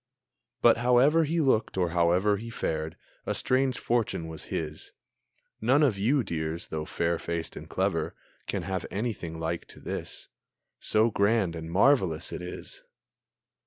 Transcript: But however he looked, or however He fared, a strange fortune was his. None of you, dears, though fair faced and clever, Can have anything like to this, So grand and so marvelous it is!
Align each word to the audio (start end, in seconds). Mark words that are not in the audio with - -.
But 0.63 0.77
however 0.77 1.25
he 1.25 1.39
looked, 1.39 1.77
or 1.77 1.89
however 1.91 2.37
He 2.37 2.49
fared, 2.49 2.97
a 3.27 3.35
strange 3.35 3.77
fortune 3.77 4.27
was 4.27 4.45
his. 4.45 4.93
None 5.61 5.83
of 5.83 5.95
you, 5.99 6.23
dears, 6.23 6.69
though 6.69 6.85
fair 6.85 7.19
faced 7.19 7.55
and 7.55 7.69
clever, 7.69 8.15
Can 8.47 8.63
have 8.63 8.87
anything 8.89 9.39
like 9.39 9.67
to 9.67 9.79
this, 9.79 10.27
So 10.79 11.11
grand 11.11 11.55
and 11.55 11.67
so 11.67 11.73
marvelous 11.73 12.33
it 12.33 12.41
is! 12.41 12.81